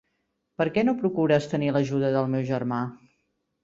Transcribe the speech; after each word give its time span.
Per 0.61 0.67
què 0.77 0.85
no 0.87 0.95
procures 1.03 1.51
tenir 1.53 1.71
l'ajuda 1.79 2.13
del 2.19 2.35
meu 2.37 2.51
germà? 2.53 2.85